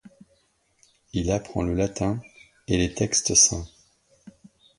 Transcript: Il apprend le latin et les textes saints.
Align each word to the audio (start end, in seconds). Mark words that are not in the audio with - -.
Il 1.13 1.29
apprend 1.31 1.61
le 1.61 1.75
latin 1.75 2.21
et 2.67 2.75
les 2.75 2.91
textes 2.91 3.35
saints. 3.35 3.67